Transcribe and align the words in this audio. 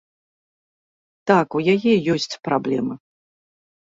Так, 1.31 1.47
у 1.59 1.61
яе 1.75 1.93
ёсць 2.13 2.39
праблемы. 2.47 2.93